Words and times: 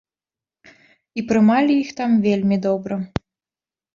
І 1.21 1.23
прымалі 1.31 1.73
іх 1.83 1.89
там 1.99 2.11
вельмі 2.25 2.57
добра! 2.67 2.95